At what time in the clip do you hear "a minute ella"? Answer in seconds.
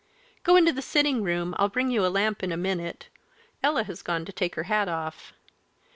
2.51-3.83